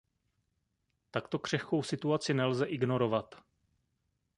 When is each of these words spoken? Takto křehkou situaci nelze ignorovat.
Takto 1.11 1.39
křehkou 1.39 1.83
situaci 1.83 2.33
nelze 2.33 2.65
ignorovat. 2.65 3.35